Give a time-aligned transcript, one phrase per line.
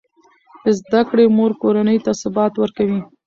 [0.63, 2.99] د زده کړې مور کورنۍ ته ثبات ورکوي.